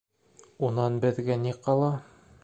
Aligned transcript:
Унан 0.69 0.97
беҙгә 1.03 1.37
ни 1.43 1.53
ҡала. 1.67 1.91